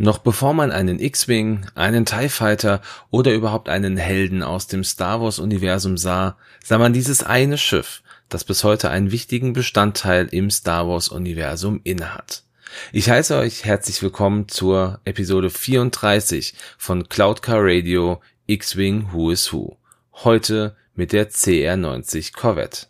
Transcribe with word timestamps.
Noch 0.00 0.18
bevor 0.18 0.54
man 0.54 0.70
einen 0.70 1.00
X-Wing, 1.00 1.66
einen 1.74 2.06
TIE 2.06 2.28
Fighter 2.28 2.80
oder 3.10 3.34
überhaupt 3.34 3.68
einen 3.68 3.96
Helden 3.96 4.44
aus 4.44 4.68
dem 4.68 4.84
Star 4.84 5.20
Wars 5.20 5.40
Universum 5.40 5.96
sah, 5.96 6.36
sah 6.62 6.78
man 6.78 6.92
dieses 6.92 7.24
eine 7.24 7.58
Schiff, 7.58 8.04
das 8.28 8.44
bis 8.44 8.62
heute 8.62 8.90
einen 8.90 9.10
wichtigen 9.10 9.54
Bestandteil 9.54 10.28
im 10.30 10.52
Star 10.52 10.86
Wars 10.86 11.08
Universum 11.08 11.80
innehat. 11.82 12.44
Ich 12.92 13.10
heiße 13.10 13.36
euch 13.36 13.64
herzlich 13.64 14.00
willkommen 14.00 14.46
zur 14.46 15.00
Episode 15.04 15.50
34 15.50 16.54
von 16.78 17.08
Cloud 17.08 17.42
Car 17.42 17.58
Radio 17.60 18.22
X-Wing 18.46 19.08
Who 19.12 19.32
is 19.32 19.52
Who. 19.52 19.78
Heute 20.12 20.76
mit 20.94 21.12
der 21.12 21.28
CR90 21.28 22.34
Corvette. 22.34 22.86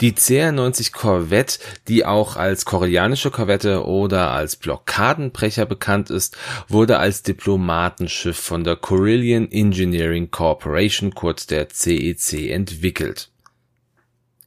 Die 0.00 0.12
CR90 0.12 0.92
Corvette, 0.92 1.58
die 1.88 2.04
auch 2.04 2.36
als 2.36 2.64
koreanische 2.64 3.32
Korvette 3.32 3.84
oder 3.84 4.30
als 4.30 4.54
Blockadenbrecher 4.54 5.66
bekannt 5.66 6.08
ist, 6.10 6.36
wurde 6.68 6.98
als 6.98 7.24
Diplomatenschiff 7.24 8.38
von 8.38 8.62
der 8.62 8.76
Carillion 8.76 9.50
Engineering 9.50 10.30
Corporation, 10.30 11.14
kurz 11.14 11.48
der 11.48 11.68
CEC, 11.68 12.32
e 12.34 12.50
entwickelt 12.50 13.28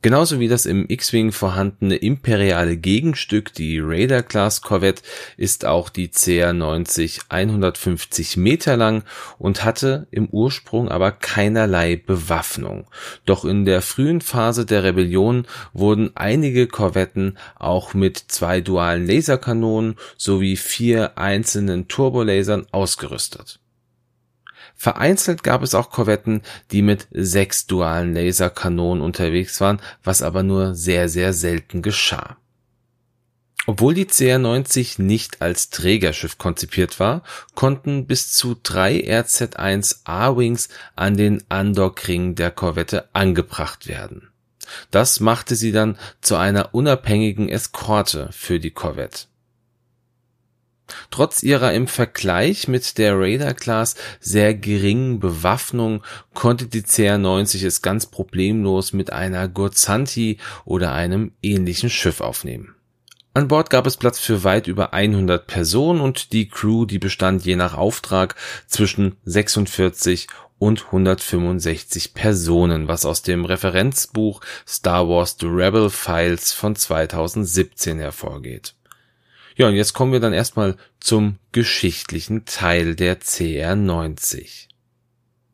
Genauso 0.04 0.40
wie 0.40 0.48
das 0.48 0.66
im 0.66 0.88
X-Wing 0.90 1.32
vorhandene 1.32 1.96
imperiale 1.96 2.76
Gegenstück, 2.76 3.54
die 3.54 3.80
Raider-Class 3.80 4.64
Corvette, 4.64 5.04
ist 5.38 5.64
auch 5.64 5.90
die 5.90 6.10
CR-90 6.10 7.26
150 7.30 8.36
Meter 8.36 8.78
lang 8.78 9.04
und 9.38 9.64
hatte 9.64 10.08
im 10.10 10.28
Ursprung 10.28 10.90
aber 10.90 11.12
keinerlei 11.12 11.98
Bewaffnung. 11.98 12.88
Doch 13.26 13.46
in 13.46 13.66
der 13.66 13.84
frühen 13.84 14.22
Phase 14.22 14.66
der 14.66 14.84
Rebellion 14.84 15.46
wurden 15.72 16.10
einige 16.16 16.66
Korvetten 16.66 17.38
auch 17.60 17.94
mit 17.94 18.18
zwei 18.18 18.60
dualen 18.60 19.06
Laserkanonen 19.06 19.98
sowie 20.18 20.56
vier 20.56 21.20
einzelnen 21.20 21.88
Turbolasern 21.88 22.66
ausgerüstet 22.72 23.61
Vereinzelt 24.82 25.44
gab 25.44 25.62
es 25.62 25.76
auch 25.76 25.92
Korvetten, 25.92 26.42
die 26.72 26.82
mit 26.82 27.08
sechs 27.12 27.68
dualen 27.68 28.16
Laserkanonen 28.16 29.04
unterwegs 29.04 29.62
waren, 29.62 29.80
was 30.04 30.24
aber 30.24 30.42
nur 30.42 30.74
sehr, 30.74 31.08
sehr 31.08 31.34
selten 31.34 31.84
geschah. 31.84 32.38
Obwohl 33.68 33.94
die 33.94 34.08
CR-90 34.08 35.00
nicht 35.00 35.40
als 35.40 35.70
Trägerschiff 35.70 36.40
konzipiert 36.40 37.00
war, 37.00 37.22
konnten 37.54 38.08
bis 38.08 38.34
zu 38.34 38.56
drei 38.56 38.96
RZ-1 39.08 40.00
A-Wings 40.06 40.70
an 40.96 41.16
den 41.16 41.44
Andockring 41.48 42.34
der 42.34 42.50
Korvette 42.50 43.08
angebracht 43.14 43.88
werden. 43.88 44.32
Das 44.90 45.20
machte 45.20 45.56
sie 45.56 45.72
dann 45.72 45.96
zu 46.22 46.38
einer 46.38 46.74
unabhängigen 46.74 47.50
Eskorte 47.50 48.30
für 48.32 48.60
die 48.60 48.72
Korvette 48.72 49.28
Trotz 51.10 51.44
ihrer 51.44 51.74
im 51.74 51.88
Vergleich 51.88 52.68
mit 52.68 52.98
der 52.98 53.18
Raider 53.18 53.54
Class 53.54 53.96
sehr 54.20 54.54
geringen 54.54 55.20
Bewaffnung 55.20 56.04
konnte 56.34 56.66
die 56.66 56.84
CR-90 56.84 57.66
es 57.66 57.82
ganz 57.82 58.06
problemlos 58.06 58.94
mit 58.94 59.12
einer 59.12 59.48
Gurzanti 59.48 60.38
oder 60.66 60.94
einem 60.94 61.32
ähnlichen 61.42 61.90
Schiff 61.90 62.22
aufnehmen. 62.22 62.76
An 63.34 63.48
Bord 63.48 63.70
gab 63.70 63.88
es 63.88 63.96
Platz 63.96 64.20
für 64.20 64.44
weit 64.44 64.68
über 64.68 64.94
100 64.94 65.48
Personen 65.48 66.02
und 66.02 66.34
die 66.34 66.50
Crew, 66.50 66.86
die 66.86 67.00
bestand 67.00 67.46
je 67.46 67.56
nach 67.56 67.76
Auftrag 67.76 68.36
zwischen 68.68 69.16
46 69.24 70.28
und 70.60 70.86
165 70.88 72.14
Personen, 72.14 72.90
was 72.90 73.06
aus 73.06 73.22
dem 73.22 73.46
Referenzbuch 73.46 74.42
Star 74.68 75.08
Wars 75.08 75.38
The 75.40 75.48
Rebel 75.48 75.90
Files 75.90 76.52
von 76.52 76.76
2017 76.76 78.00
hervorgeht. 78.00 78.76
Ja, 79.62 79.68
und 79.68 79.76
jetzt 79.76 79.94
kommen 79.94 80.12
wir 80.12 80.20
dann 80.20 80.34
erstmal 80.34 80.76
zum 81.00 81.36
geschichtlichen 81.52 82.46
Teil 82.46 82.96
der 82.96 83.22
CR90. 83.22 84.70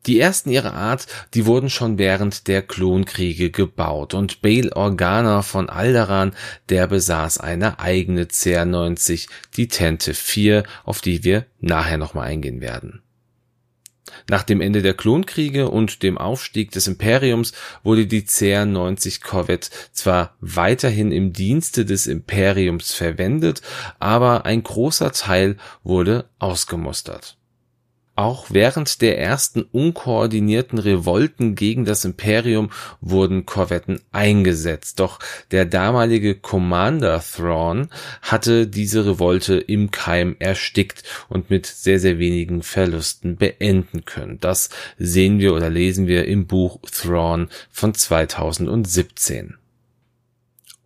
Die 0.06 0.18
ersten 0.18 0.48
ihrer 0.48 0.72
Art, 0.72 1.06
die 1.34 1.44
wurden 1.44 1.68
schon 1.68 1.98
während 1.98 2.48
der 2.48 2.62
Klonkriege 2.62 3.50
gebaut 3.50 4.14
und 4.14 4.40
Bail 4.40 4.72
Organa 4.72 5.42
von 5.42 5.68
Alderan, 5.68 6.34
der 6.70 6.86
besaß 6.86 7.36
eine 7.36 7.80
eigene 7.80 8.24
CR90, 8.24 9.28
die 9.58 9.68
Tente 9.68 10.14
4, 10.14 10.62
auf 10.86 11.02
die 11.02 11.22
wir 11.22 11.44
nachher 11.60 11.98
nochmal 11.98 12.28
eingehen 12.28 12.62
werden. 12.62 13.02
Nach 14.28 14.42
dem 14.42 14.60
Ende 14.60 14.82
der 14.82 14.94
Klonkriege 14.94 15.68
und 15.68 16.02
dem 16.02 16.18
Aufstieg 16.18 16.70
des 16.70 16.86
Imperiums 16.86 17.52
wurde 17.82 18.06
die 18.06 18.24
CR-90 18.24 19.22
Corvette 19.22 19.70
zwar 19.92 20.36
weiterhin 20.40 21.12
im 21.12 21.32
Dienste 21.32 21.84
des 21.84 22.06
Imperiums 22.06 22.92
verwendet, 22.92 23.62
aber 23.98 24.44
ein 24.44 24.62
großer 24.62 25.12
Teil 25.12 25.56
wurde 25.82 26.26
ausgemustert 26.38 27.37
auch 28.18 28.46
während 28.50 29.00
der 29.00 29.18
ersten 29.18 29.62
unkoordinierten 29.62 30.78
Revolten 30.78 31.54
gegen 31.54 31.84
das 31.84 32.04
Imperium 32.04 32.70
wurden 33.00 33.46
Korvetten 33.46 34.00
eingesetzt, 34.10 34.98
doch 34.98 35.20
der 35.52 35.64
damalige 35.64 36.34
Commander 36.34 37.22
Thrawn 37.22 37.88
hatte 38.20 38.66
diese 38.66 39.06
Revolte 39.06 39.56
im 39.56 39.92
Keim 39.92 40.34
erstickt 40.40 41.04
und 41.28 41.48
mit 41.48 41.66
sehr, 41.66 42.00
sehr 42.00 42.18
wenigen 42.18 42.62
Verlusten 42.62 43.36
beenden 43.36 44.04
können. 44.04 44.38
Das 44.40 44.70
sehen 44.98 45.38
wir 45.38 45.54
oder 45.54 45.70
lesen 45.70 46.08
wir 46.08 46.26
im 46.26 46.48
Buch 46.48 46.80
Thrawn 46.90 47.48
von 47.70 47.94
2017 47.94 49.54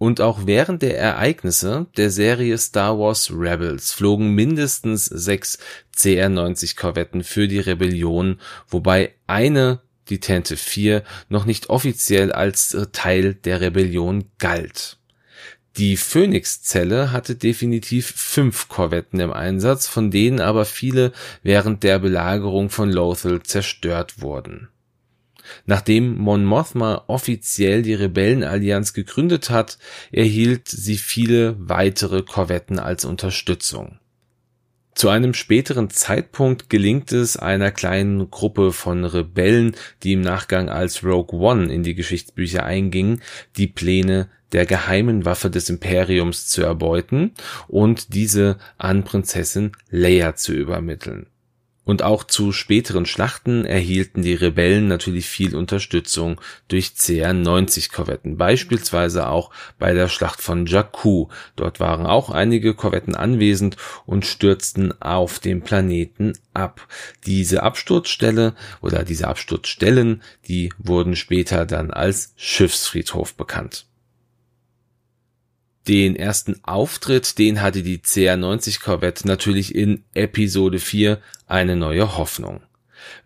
und 0.02 0.20
auch 0.20 0.46
während 0.46 0.82
der 0.82 0.98
Ereignisse 0.98 1.86
der 1.96 2.10
Serie 2.10 2.58
Star 2.58 2.98
Wars 2.98 3.30
Rebels 3.30 3.92
flogen 3.92 4.34
mindestens 4.34 5.04
sechs 5.04 5.58
CR-90 5.96 6.74
Korvetten 6.74 7.22
für 7.22 7.46
die 7.46 7.60
Rebellion, 7.60 8.40
wobei 8.66 9.14
eine, 9.28 9.80
die 10.08 10.18
Tente 10.18 10.56
4, 10.56 11.04
noch 11.28 11.44
nicht 11.44 11.70
offiziell 11.70 12.32
als 12.32 12.76
Teil 12.90 13.34
der 13.34 13.60
Rebellion 13.60 14.24
galt. 14.40 14.98
Die 15.76 15.96
Phoenix-Zelle 15.96 17.12
hatte 17.12 17.36
definitiv 17.36 18.12
fünf 18.16 18.66
Korvetten 18.68 19.20
im 19.20 19.32
Einsatz, 19.32 19.86
von 19.86 20.10
denen 20.10 20.40
aber 20.40 20.64
viele 20.64 21.12
während 21.44 21.84
der 21.84 22.00
Belagerung 22.00 22.70
von 22.70 22.90
Lothal 22.90 23.44
zerstört 23.44 24.20
wurden 24.20 24.71
Nachdem 25.66 26.16
Mon 26.18 26.44
Mothma 26.44 27.04
offiziell 27.06 27.82
die 27.82 27.94
Rebellenallianz 27.94 28.92
gegründet 28.92 29.50
hat, 29.50 29.78
erhielt 30.10 30.68
sie 30.68 30.96
viele 30.96 31.56
weitere 31.58 32.22
Korvetten 32.22 32.78
als 32.78 33.04
Unterstützung. 33.04 33.98
Zu 34.94 35.08
einem 35.08 35.32
späteren 35.32 35.88
Zeitpunkt 35.88 36.68
gelingt 36.68 37.12
es 37.12 37.36
einer 37.38 37.70
kleinen 37.70 38.30
Gruppe 38.30 38.72
von 38.72 39.04
Rebellen, 39.04 39.74
die 40.02 40.12
im 40.12 40.20
Nachgang 40.20 40.68
als 40.68 41.02
Rogue 41.02 41.40
One 41.40 41.72
in 41.72 41.82
die 41.82 41.94
Geschichtsbücher 41.94 42.64
eingingen, 42.64 43.22
die 43.56 43.66
Pläne 43.66 44.28
der 44.52 44.66
geheimen 44.66 45.24
Waffe 45.24 45.48
des 45.48 45.70
Imperiums 45.70 46.46
zu 46.46 46.62
erbeuten 46.62 47.32
und 47.68 48.14
diese 48.14 48.58
an 48.76 49.02
Prinzessin 49.02 49.72
Leia 49.88 50.34
zu 50.34 50.52
übermitteln. 50.52 51.26
Und 51.84 52.02
auch 52.02 52.24
zu 52.24 52.52
späteren 52.52 53.06
Schlachten 53.06 53.64
erhielten 53.64 54.22
die 54.22 54.34
Rebellen 54.34 54.86
natürlich 54.86 55.26
viel 55.26 55.56
Unterstützung 55.56 56.40
durch 56.68 56.94
CR-90-Korvetten, 56.94 58.36
beispielsweise 58.36 59.28
auch 59.28 59.50
bei 59.78 59.92
der 59.92 60.08
Schlacht 60.08 60.40
von 60.40 60.66
Jakku. 60.66 61.26
Dort 61.56 61.80
waren 61.80 62.06
auch 62.06 62.30
einige 62.30 62.74
Korvetten 62.74 63.16
anwesend 63.16 63.76
und 64.06 64.26
stürzten 64.26 65.00
auf 65.02 65.40
dem 65.40 65.62
Planeten 65.62 66.34
ab. 66.54 66.86
Diese 67.26 67.64
Absturzstelle 67.64 68.54
oder 68.80 69.02
diese 69.02 69.26
Absturzstellen, 69.26 70.22
die 70.46 70.72
wurden 70.78 71.16
später 71.16 71.66
dann 71.66 71.90
als 71.90 72.32
Schiffsfriedhof 72.36 73.34
bekannt. 73.34 73.86
Den 75.88 76.14
ersten 76.14 76.62
Auftritt, 76.64 77.38
den 77.38 77.60
hatte 77.60 77.82
die 77.82 77.98
CR90 77.98 78.82
Corvette 78.82 79.26
natürlich 79.26 79.74
in 79.74 80.04
Episode 80.14 80.78
4 80.78 81.20
eine 81.46 81.74
neue 81.74 82.16
Hoffnung. 82.16 82.60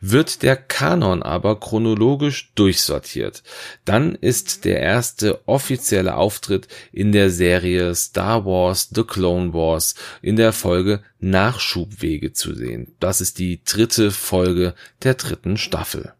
Wird 0.00 0.42
der 0.42 0.56
Kanon 0.56 1.22
aber 1.22 1.60
chronologisch 1.60 2.52
durchsortiert, 2.54 3.42
dann 3.84 4.14
ist 4.14 4.64
der 4.64 4.80
erste 4.80 5.46
offizielle 5.46 6.16
Auftritt 6.16 6.68
in 6.92 7.12
der 7.12 7.30
Serie 7.30 7.94
Star 7.94 8.46
Wars 8.46 8.88
The 8.94 9.04
Clone 9.04 9.52
Wars 9.52 9.94
in 10.22 10.36
der 10.36 10.52
Folge 10.52 11.02
Nachschubwege 11.18 12.32
zu 12.32 12.54
sehen. 12.54 12.94
Das 13.00 13.20
ist 13.20 13.38
die 13.38 13.62
dritte 13.64 14.10
Folge 14.10 14.74
der 15.02 15.14
dritten 15.14 15.58
Staffel. 15.58 16.15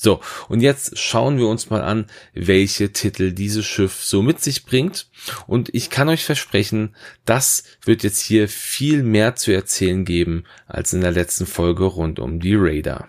So, 0.00 0.20
und 0.48 0.60
jetzt 0.60 0.96
schauen 0.96 1.38
wir 1.38 1.48
uns 1.48 1.70
mal 1.70 1.82
an, 1.82 2.06
welche 2.32 2.92
Titel 2.92 3.32
dieses 3.32 3.66
Schiff 3.66 4.04
so 4.04 4.22
mit 4.22 4.40
sich 4.40 4.64
bringt. 4.64 5.08
Und 5.48 5.74
ich 5.74 5.90
kann 5.90 6.08
euch 6.08 6.24
versprechen, 6.24 6.94
das 7.24 7.64
wird 7.82 8.04
jetzt 8.04 8.20
hier 8.20 8.48
viel 8.48 9.02
mehr 9.02 9.34
zu 9.34 9.50
erzählen 9.50 10.04
geben 10.04 10.44
als 10.68 10.92
in 10.92 11.00
der 11.00 11.10
letzten 11.10 11.46
Folge 11.46 11.82
rund 11.82 12.20
um 12.20 12.38
die 12.38 12.54
Raider. 12.54 13.08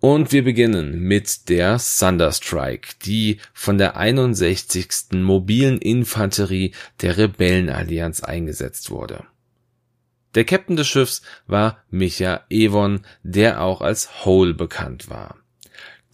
Und 0.00 0.32
wir 0.32 0.42
beginnen 0.42 0.98
mit 0.98 1.48
der 1.48 1.78
Thunderstrike, 1.78 2.96
die 3.04 3.38
von 3.52 3.78
der 3.78 3.96
61. 3.96 5.12
mobilen 5.12 5.78
Infanterie 5.78 6.72
der 7.00 7.16
Rebellenallianz 7.16 8.24
eingesetzt 8.24 8.90
wurde. 8.90 9.22
Der 10.34 10.44
Captain 10.44 10.74
des 10.74 10.88
Schiffs 10.88 11.22
war 11.46 11.84
Micha 11.90 12.40
Evon, 12.50 13.02
der 13.22 13.62
auch 13.62 13.82
als 13.82 14.24
Hole 14.24 14.54
bekannt 14.54 15.08
war. 15.08 15.39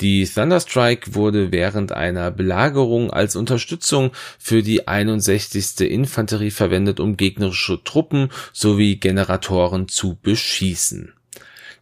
Die 0.01 0.27
Thunderstrike 0.27 1.15
wurde 1.15 1.53
während 1.53 1.93
einer 1.93 2.31
Belagerung 2.31 3.11
als 3.11 3.35
Unterstützung 3.35 4.11
für 4.39 4.63
die 4.63 4.87
61. 4.87 5.81
Infanterie 5.81 6.51
verwendet, 6.51 7.01
um 7.01 7.17
gegnerische 7.17 7.83
Truppen 7.83 8.31
sowie 8.53 8.97
Generatoren 8.97 9.89
zu 9.89 10.19
beschießen. 10.21 11.15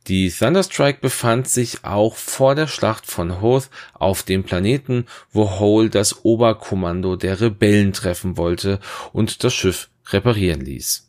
Die 0.06 0.30
Thunderstrike 0.30 1.00
befand 1.00 1.48
sich 1.48 1.82
auch 1.82 2.14
vor 2.14 2.54
der 2.54 2.68
Schlacht 2.68 3.06
von 3.06 3.40
Hoth 3.40 3.70
auf 3.94 4.22
dem 4.22 4.44
Planeten, 4.44 5.06
wo 5.32 5.58
Hole 5.58 5.90
das 5.90 6.24
Oberkommando 6.24 7.16
der 7.16 7.40
Rebellen 7.40 7.92
treffen 7.92 8.36
wollte 8.36 8.78
und 9.12 9.42
das 9.42 9.54
Schiff 9.54 9.88
reparieren 10.12 10.60
ließ. 10.60 11.03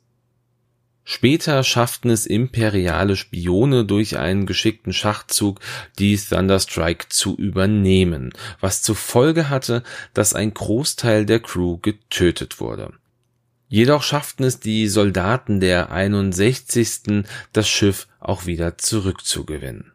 Später 1.07 1.63
schafften 1.63 2.09
es 2.09 2.25
imperiale 2.25 3.15
Spione 3.15 3.85
durch 3.85 4.17
einen 4.17 4.47
geschickten 4.47 4.91
Schachzug, 4.91 5.59
die 5.99 6.17
Thunderstrike 6.17 7.09
zu 7.09 7.37
übernehmen, 7.37 8.33
was 8.59 8.81
zur 8.81 8.95
Folge 8.95 9.49
hatte, 9.49 9.83
dass 10.15 10.33
ein 10.33 10.53
Großteil 10.53 11.27
der 11.27 11.41
Crew 11.41 11.77
getötet 11.77 12.59
wurde. 12.59 12.91
Jedoch 13.67 14.01
schafften 14.01 14.43
es 14.43 14.59
die 14.59 14.87
Soldaten 14.87 15.59
der 15.59 15.91
61. 15.91 17.23
das 17.53 17.69
Schiff 17.69 18.07
auch 18.19 18.47
wieder 18.47 18.79
zurückzugewinnen 18.79 19.94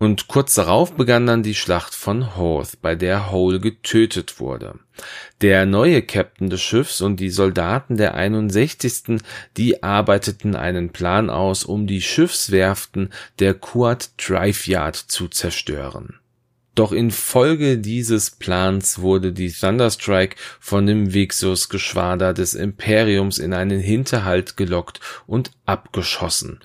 und 0.00 0.28
kurz 0.28 0.54
darauf 0.54 0.94
begann 0.94 1.26
dann 1.26 1.42
die 1.42 1.54
Schlacht 1.54 1.94
von 1.94 2.34
Hoth, 2.34 2.80
bei 2.80 2.94
der 2.94 3.30
Hole 3.30 3.60
getötet 3.60 4.40
wurde. 4.40 4.80
Der 5.42 5.66
neue 5.66 6.00
Captain 6.00 6.48
des 6.48 6.62
Schiffs 6.62 7.02
und 7.02 7.20
die 7.20 7.28
Soldaten 7.28 7.98
der 7.98 8.14
61. 8.14 9.20
die 9.58 9.82
arbeiteten 9.82 10.56
einen 10.56 10.88
Plan 10.90 11.28
aus, 11.28 11.64
um 11.64 11.86
die 11.86 12.00
Schiffswerften 12.00 13.10
der 13.40 13.52
Quad 13.52 14.10
Drive 14.16 14.66
Yard 14.66 14.96
zu 14.96 15.28
zerstören. 15.28 16.19
Doch 16.80 16.92
infolge 16.92 17.76
dieses 17.76 18.30
Plans 18.30 19.00
wurde 19.00 19.34
die 19.34 19.52
Thunderstrike 19.52 20.36
von 20.58 20.86
dem 20.86 21.12
Vixus-Geschwader 21.12 22.32
des 22.32 22.54
Imperiums 22.54 23.36
in 23.36 23.52
einen 23.52 23.80
Hinterhalt 23.80 24.56
gelockt 24.56 24.98
und 25.26 25.50
abgeschossen. 25.66 26.60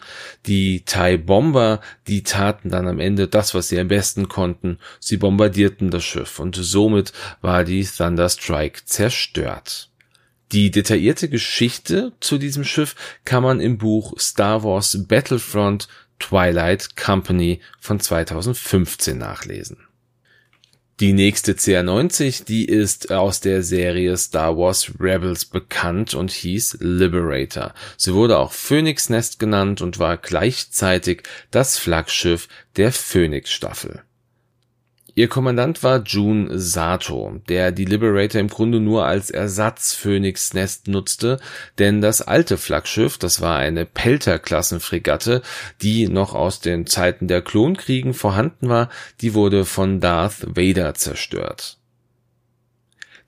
Die 0.45 0.85
Thai 0.85 1.17
Bomber, 1.17 1.81
die 2.07 2.23
taten 2.23 2.69
dann 2.69 2.87
am 2.87 3.01
Ende 3.01 3.27
das, 3.27 3.53
was 3.53 3.67
sie 3.67 3.77
am 3.77 3.89
besten 3.89 4.29
konnten. 4.29 4.79
Sie 5.01 5.17
bombardierten 5.17 5.91
das 5.91 6.05
Schiff 6.05 6.39
und 6.39 6.55
somit 6.55 7.11
war 7.41 7.65
die 7.65 7.83
Thunderstrike 7.83 8.85
zerstört. 8.85 9.89
Die 10.53 10.71
detaillierte 10.71 11.27
Geschichte 11.27 12.13
zu 12.21 12.37
diesem 12.37 12.63
Schiff 12.63 12.95
kann 13.25 13.43
man 13.43 13.59
im 13.59 13.77
Buch 13.77 14.17
Star 14.17 14.63
Wars 14.63 14.97
Battlefront 15.09 15.89
Twilight 16.19 16.95
Company 16.95 17.59
von 17.81 17.99
2015 17.99 19.17
nachlesen. 19.17 19.84
Die 21.01 21.11
nächste 21.11 21.51
CR90, 21.51 22.45
die 22.45 22.63
ist 22.63 23.11
aus 23.11 23.41
der 23.41 23.63
Serie 23.63 24.15
Star 24.15 24.57
Wars 24.57 24.93
Rebels 24.97 25.43
bekannt 25.43 26.13
und 26.13 26.31
hieß 26.31 26.77
Liberator. 26.79 27.73
Sie 27.97 28.13
wurde 28.13 28.37
auch 28.37 28.53
Phoenix 28.53 29.09
Nest 29.09 29.37
genannt 29.37 29.81
und 29.81 29.99
war 29.99 30.15
gleichzeitig 30.15 31.23
das 31.51 31.77
Flaggschiff 31.77 32.47
der 32.77 32.93
Phoenix 32.93 33.51
Staffel. 33.51 34.03
Ihr 35.17 35.29
Kommandant 35.29 35.81
war 35.81 36.03
Jun 36.03 36.49
Sato, 36.51 37.39
der 37.47 37.71
die 37.71 37.85
Liberator 37.85 38.41
im 38.41 38.49
Grunde 38.49 38.81
nur 38.81 39.05
als 39.05 39.31
Ersatz 39.31 39.93
Phoenix 39.93 40.53
Nest 40.53 40.89
nutzte, 40.89 41.39
denn 41.79 42.01
das 42.01 42.21
alte 42.21 42.57
Flaggschiff, 42.57 43.17
das 43.17 43.39
war 43.39 43.57
eine 43.57 43.85
Pelter-Klassenfregatte, 43.85 45.41
die 45.81 46.09
noch 46.09 46.35
aus 46.35 46.59
den 46.59 46.85
Zeiten 46.85 47.29
der 47.29 47.41
Klonkriegen 47.41 48.13
vorhanden 48.13 48.67
war, 48.67 48.89
die 49.21 49.33
wurde 49.33 49.63
von 49.63 50.01
Darth 50.01 50.45
Vader 50.53 50.95
zerstört. 50.95 51.77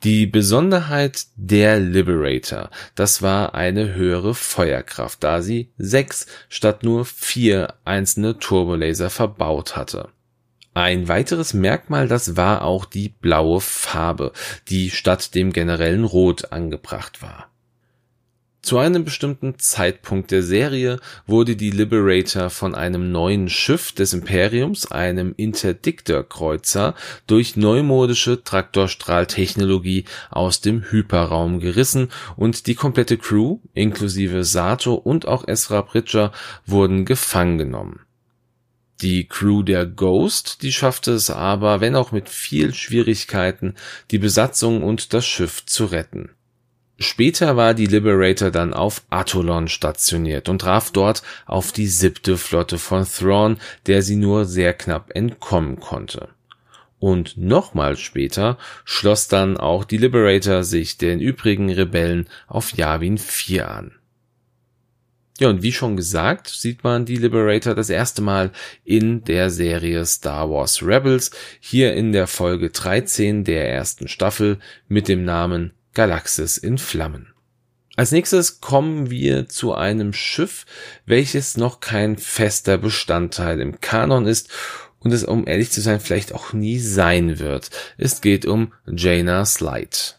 Die 0.04 0.28
Besonderheit 0.28 1.28
der 1.38 1.80
Liberator, 1.80 2.70
das 2.96 3.22
war 3.22 3.56
eine 3.56 3.96
höhere 3.96 4.36
Feuerkraft, 4.36 5.24
da 5.24 5.42
sie 5.42 5.72
sechs 5.78 6.28
statt 6.50 6.84
nur 6.84 7.06
vier 7.06 7.76
einzelne 7.86 8.38
Turbolaser 8.38 9.10
verbaut 9.10 9.78
hatte. 9.78 10.10
Ein 10.78 11.08
weiteres 11.08 11.56
Merkmal, 11.56 12.08
das 12.08 12.38
war 12.38 12.62
auch 12.62 12.86
die 12.86 13.10
blaue 13.10 13.62
Farbe, 13.62 14.32
die 14.68 14.92
statt 14.92 15.34
dem 15.34 15.52
generellen 15.52 16.04
Rot 16.04 16.52
angebracht 16.52 17.24
war. 17.24 17.50
Zu 18.62 18.78
einem 18.78 19.04
bestimmten 19.04 19.58
Zeitpunkt 19.58 20.30
der 20.30 20.44
Serie 20.44 21.00
wurde 21.26 21.56
die 21.56 21.72
Liberator 21.72 22.52
von 22.52 22.76
einem 22.76 23.12
neuen 23.12 23.50
Schiff 23.50 23.92
des 23.92 24.14
Imperiums, 24.14 24.92
einem 24.92 25.34
Interdictor-Kreuzer, 25.36 26.94
durch 27.26 27.56
neumodische 27.56 28.44
Traktorstrahltechnologie 28.44 30.06
aus 30.30 30.62
dem 30.62 30.84
Hyperraum 30.92 31.60
gerissen 31.60 32.10
und 32.36 32.68
die 32.68 32.76
komplette 32.76 33.18
Crew, 33.18 33.62
inklusive 33.74 34.44
Sato 34.44 34.94
und 34.94 35.28
auch 35.28 35.48
Ezra 35.48 35.82
Bridger, 35.82 36.32
wurden 36.68 37.04
gefangen 37.04 37.58
genommen. 37.58 38.02
Die 39.02 39.28
Crew 39.28 39.62
der 39.62 39.86
Ghost, 39.86 40.64
die 40.64 40.72
schaffte 40.72 41.12
es 41.12 41.30
aber, 41.30 41.82
wenn 41.82 41.96
auch 41.96 42.12
mit 42.12 42.30
viel 42.30 42.74
Schwierigkeiten, 42.74 43.76
die 44.10 44.18
Besatzung 44.18 44.82
und 44.82 45.14
das 45.14 45.26
Schiff 45.26 45.66
zu 45.66 45.86
retten. 45.86 46.32
Später 47.00 47.56
war 47.56 47.76
die 47.76 47.86
Liberator 47.86 48.50
dann 48.50 48.74
auf 48.74 49.04
Atolon 49.12 49.68
stationiert 49.68 50.50
und 50.50 50.62
traf 50.62 50.90
dort 50.90 51.22
auf 51.46 51.72
die 51.72 51.86
siebte 51.86 52.38
Flotte 52.38 52.80
von 52.80 53.06
Thrawn, 53.06 53.58
der 53.86 54.02
sie 54.02 54.16
nur 54.16 54.46
sehr 54.46 54.74
knapp 54.74 55.12
entkommen 55.16 55.80
konnte. 55.80 56.30
Und 56.98 57.38
nochmal 57.38 57.98
später 57.98 58.58
schloss 58.84 59.28
dann 59.28 59.58
auch 59.58 59.84
die 59.84 59.98
Liberator 59.98 60.64
sich 60.64 60.98
den 60.98 61.20
übrigen 61.20 61.72
Rebellen 61.72 62.28
auf 62.48 62.74
Yavin 62.74 63.20
4 63.20 63.70
an. 63.70 63.92
Ja, 65.40 65.50
und 65.50 65.62
wie 65.62 65.72
schon 65.72 65.96
gesagt, 65.96 66.48
sieht 66.48 66.84
man 66.84 67.06
die 67.06 67.16
Liberator 67.16 67.76
das 67.76 67.92
erste 67.92 68.24
Mal 68.24 68.52
in 68.84 69.24
der 69.24 69.52
Serie 69.52 70.04
Star 70.06 70.50
Wars 70.50 70.82
Rebels, 70.82 71.30
hier 71.60 71.94
in 71.94 72.12
der 72.12 72.26
Folge 72.26 72.72
13 72.72 73.44
der 73.44 73.70
ersten 73.70 74.08
Staffel 74.08 74.58
mit 74.88 75.08
dem 75.08 75.24
Namen 75.24 75.74
Galaxis 75.94 76.58
in 76.58 76.80
Flammen. 76.80 77.34
Als 77.96 78.12
nächstes 78.12 78.62
kommen 78.62 79.10
wir 79.12 79.48
zu 79.48 79.74
einem 79.74 80.14
Schiff, 80.14 80.66
welches 81.06 81.58
noch 81.58 81.80
kein 81.80 82.18
fester 82.18 82.78
Bestandteil 82.78 83.60
im 83.60 83.80
Kanon 83.80 84.26
ist 84.26 84.50
und 85.00 85.14
es, 85.14 85.24
um 85.24 85.48
ehrlich 85.48 85.72
zu 85.72 85.82
sein, 85.82 86.00
vielleicht 86.00 86.34
auch 86.34 86.54
nie 86.54 86.80
sein 86.80 87.40
wird. 87.40 87.70
Es 87.98 88.22
geht 88.22 88.46
um 88.46 88.74
Jaina 88.88 89.46
Slide. 89.46 90.16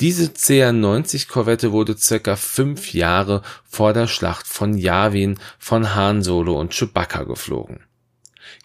Diese 0.00 0.30
CR-90 0.30 1.28
Korvette 1.28 1.72
wurde 1.72 1.94
circa 1.94 2.36
fünf 2.36 2.94
Jahre 2.94 3.42
vor 3.68 3.92
der 3.92 4.06
Schlacht 4.06 4.46
von 4.46 4.72
Yavin 4.72 5.38
von 5.58 5.94
Han 5.94 6.22
Solo 6.22 6.58
und 6.58 6.72
Chewbacca 6.72 7.24
geflogen. 7.24 7.80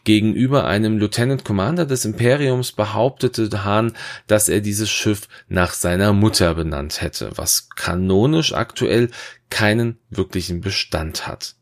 Gegenüber 0.05 0.65
einem 0.65 0.97
Lieutenant 0.97 1.43
Commander 1.43 1.85
des 1.85 2.05
Imperiums 2.05 2.71
behauptete 2.71 3.65
Han, 3.65 3.93
dass 4.27 4.47
er 4.47 4.61
dieses 4.61 4.89
Schiff 4.89 5.27
nach 5.49 5.73
seiner 5.73 6.13
Mutter 6.13 6.55
benannt 6.55 7.01
hätte, 7.01 7.31
was 7.35 7.69
kanonisch 7.69 8.53
aktuell 8.53 9.09
keinen 9.49 9.99
wirklichen 10.09 10.61
Bestand 10.61 11.27
hat. 11.27 11.55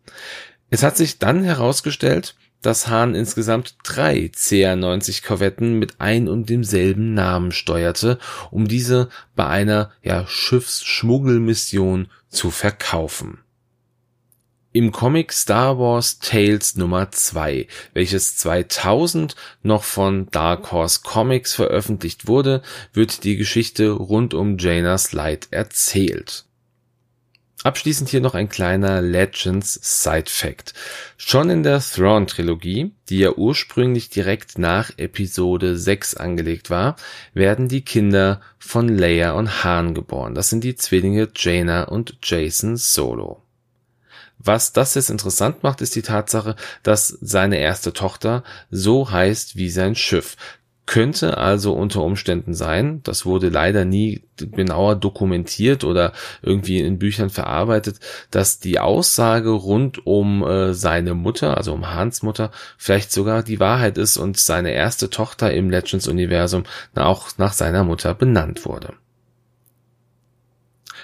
Es 0.69 0.83
hat 0.83 0.97
sich 0.97 1.17
dann 1.17 1.43
herausgestellt, 1.43 2.35
dass 2.63 2.87
Hahn 2.87 3.13
insgesamt 3.13 3.75
drei 3.83 4.31
CR-90 4.33 5.59
mit 5.77 6.01
ein 6.01 6.27
und 6.27 6.49
demselben 6.49 7.13
Namen 7.13 7.51
steuerte, 7.51 8.17
um 8.49 8.67
diese 8.67 9.09
bei 9.35 9.45
einer 9.45 9.91
ja, 10.01 10.25
Schiffsschmuggelmission 10.25 12.07
zu 12.29 12.49
verkaufen. 12.49 13.39
Im 14.75 14.91
Comic 14.91 15.31
Star 15.33 15.77
Wars 15.77 16.17
Tales 16.17 16.77
Nummer 16.77 17.11
2, 17.11 17.67
welches 17.93 18.37
2000 18.37 19.35
noch 19.61 19.83
von 19.83 20.31
Dark 20.31 20.71
Horse 20.71 21.01
Comics 21.03 21.53
veröffentlicht 21.53 22.27
wurde, 22.27 22.63
wird 22.91 23.23
die 23.23 23.37
Geschichte 23.37 23.91
rund 23.91 24.33
um 24.33 24.57
Jaina 24.57 24.97
Slide 24.97 25.45
erzählt. 25.51 26.45
Abschließend 27.63 28.09
hier 28.09 28.19
noch 28.19 28.33
ein 28.33 28.49
kleiner 28.49 29.01
Legends 29.01 29.79
Side 29.81 30.25
Fact. 30.27 30.73
Schon 31.15 31.49
in 31.49 31.63
der 31.63 31.79
Thrawn 31.79 32.27
Trilogie, 32.27 32.91
die 33.07 33.19
ja 33.19 33.31
ursprünglich 33.31 34.09
direkt 34.09 34.57
nach 34.57 34.91
Episode 34.97 35.77
6 35.77 36.15
angelegt 36.15 36.69
war, 36.69 36.97
werden 37.33 37.69
die 37.69 37.85
Kinder 37.85 38.41
von 38.59 38.89
Leia 38.89 39.31
und 39.31 39.63
Han 39.63 39.93
geboren. 39.93 40.35
Das 40.35 40.49
sind 40.49 40.65
die 40.65 40.75
Zwillinge 40.75 41.29
Jaina 41.33 41.85
und 41.85 42.17
Jason 42.21 42.75
Solo. 42.75 43.41
Was 44.39 44.73
das 44.73 44.95
jetzt 44.95 45.09
interessant 45.09 45.63
macht, 45.63 45.79
ist 45.79 45.95
die 45.95 46.01
Tatsache, 46.01 46.57
dass 46.83 47.07
seine 47.21 47.59
erste 47.59 47.93
Tochter 47.93 48.43
so 48.71 49.09
heißt 49.09 49.55
wie 49.55 49.69
sein 49.69 49.95
Schiff. 49.95 50.35
Könnte 50.85 51.37
also 51.37 51.73
unter 51.73 52.03
Umständen 52.03 52.53
sein, 52.53 53.01
das 53.03 53.25
wurde 53.25 53.47
leider 53.47 53.85
nie 53.85 54.23
genauer 54.35 54.97
dokumentiert 54.97 55.85
oder 55.85 56.11
irgendwie 56.41 56.79
in 56.79 56.99
Büchern 56.99 57.29
verarbeitet, 57.29 58.01
dass 58.31 58.59
die 58.59 58.79
Aussage 58.79 59.51
rund 59.51 60.05
um 60.05 60.43
äh, 60.43 60.73
seine 60.73 61.13
Mutter, 61.13 61.55
also 61.55 61.73
um 61.73 61.89
Hans 61.89 62.21
Mutter, 62.21 62.51
vielleicht 62.77 63.13
sogar 63.13 63.43
die 63.43 63.61
Wahrheit 63.61 63.97
ist 63.97 64.17
und 64.17 64.37
seine 64.37 64.71
erste 64.71 65.09
Tochter 65.09 65.53
im 65.53 65.69
Legends-Universum 65.69 66.63
auch 66.95 67.29
nach 67.37 67.53
seiner 67.53 67.85
Mutter 67.85 68.13
benannt 68.13 68.65
wurde. 68.65 68.93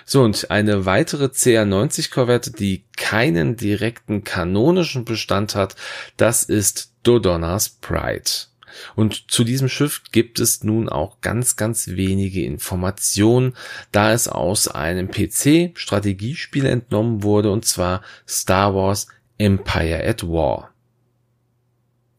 So, 0.04 0.24
und 0.24 0.52
eine 0.52 0.86
weitere 0.86 1.26
CR90-Korvette, 1.26 2.52
die 2.52 2.84
keinen 2.98 3.56
direkten 3.56 4.24
kanonischen 4.24 5.06
Bestand 5.06 5.56
hat, 5.56 5.76
das 6.18 6.44
ist 6.44 6.96
Dodonna's 7.04 7.70
Pride. 7.70 8.49
Und 8.96 9.32
zu 9.32 9.44
diesem 9.44 9.70
Schiff 9.70 10.04
gibt 10.12 10.40
es 10.40 10.64
nun 10.64 10.90
auch 10.90 11.22
ganz, 11.22 11.56
ganz 11.56 11.88
wenige 11.88 12.44
Informationen, 12.44 13.54
da 13.92 14.14
es 14.14 14.28
aus 14.28 14.68
einem 14.68 15.10
PC-Strategiespiel 15.10 16.66
entnommen 16.66 17.24
wurde, 17.24 17.52
und 17.52 17.66
zwar 17.66 18.02
Star 18.28 18.74
Wars 18.76 19.08
Empire 19.38 20.04
at 20.06 20.24
War. 20.24 20.74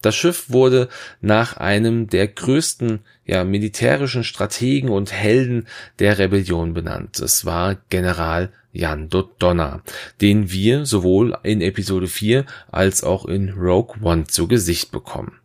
Das 0.03 0.17
Schiff 0.17 0.49
wurde 0.49 0.89
nach 1.21 1.59
einem 1.59 2.07
der 2.07 2.27
größten 2.27 3.01
ja, 3.27 3.45
militärischen 3.45 4.25
Strategen 4.25 4.89
und 4.89 5.13
Helden 5.13 5.67
der 5.99 6.19
Rebellion 6.19 6.73
benannt. 6.73 7.21
Es 7.21 7.45
war 7.45 7.77
General 7.91 8.51
Jan 8.73 9.09
Dodonna, 9.09 9.83
den 10.21 10.51
wir 10.51 10.87
sowohl 10.87 11.37
in 11.43 11.61
Episode 11.61 12.07
4 12.07 12.47
als 12.71 13.05
auch 13.05 13.27
in 13.27 13.51
Rogue 13.51 13.97
One 14.01 14.25
zu 14.25 14.49
Gesicht 14.49 14.91
bekommen. 14.91 15.40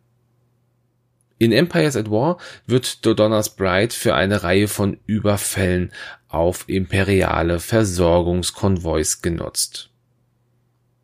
In 1.38 1.52
Empires 1.52 1.96
at 1.96 2.10
War 2.10 2.38
wird 2.66 3.04
Dodonnas 3.04 3.56
Bride 3.56 3.94
für 3.94 4.14
eine 4.14 4.42
Reihe 4.42 4.68
von 4.68 4.98
Überfällen 5.06 5.92
auf 6.28 6.64
imperiale 6.66 7.60
Versorgungskonvois 7.60 9.20
genutzt. 9.22 9.90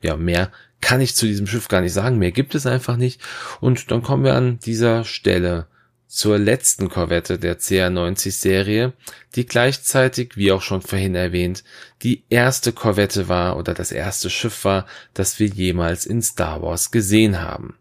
Ja, 0.00 0.16
mehr 0.16 0.50
kann 0.80 1.00
ich 1.00 1.14
zu 1.14 1.26
diesem 1.26 1.46
Schiff 1.46 1.68
gar 1.68 1.80
nicht 1.80 1.92
sagen, 1.92 2.18
mehr 2.18 2.32
gibt 2.32 2.54
es 2.54 2.66
einfach 2.66 2.96
nicht. 2.96 3.20
Und 3.60 3.90
dann 3.90 4.02
kommen 4.02 4.24
wir 4.24 4.34
an 4.34 4.58
dieser 4.58 5.04
Stelle 5.04 5.66
zur 6.08 6.38
letzten 6.38 6.90
Korvette 6.90 7.38
der 7.38 7.58
CR90-Serie, 7.58 8.92
die 9.34 9.46
gleichzeitig, 9.46 10.36
wie 10.36 10.52
auch 10.52 10.60
schon 10.60 10.82
vorhin 10.82 11.14
erwähnt, 11.14 11.64
die 12.02 12.24
erste 12.28 12.72
Korvette 12.72 13.28
war 13.28 13.56
oder 13.56 13.72
das 13.72 13.92
erste 13.92 14.28
Schiff 14.28 14.64
war, 14.64 14.86
das 15.14 15.38
wir 15.38 15.46
jemals 15.46 16.04
in 16.04 16.20
Star 16.20 16.60
Wars 16.60 16.90
gesehen 16.90 17.40
haben. 17.40 17.76